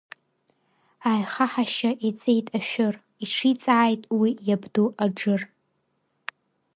Аихаҳашьа 1.09 1.91
иҵеит 2.07 2.47
ашәыр, 2.57 2.95
иҿиҵааит 3.23 4.03
уи 4.19 4.31
иабду 4.47 4.87
Аџыр. 5.03 5.41